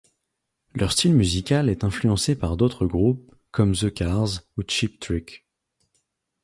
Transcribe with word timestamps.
Leur 0.73 0.93
style 0.93 1.13
musical 1.13 1.69
est 1.69 1.83
influencé 1.83 2.35
par 2.35 2.57
d'autres 2.57 2.87
groupes, 2.87 3.35
comme 3.51 3.75
The 3.75 3.93
Cars 3.93 4.41
ou 4.57 4.63
Cheap 4.67 4.99
Trick. 4.99 5.45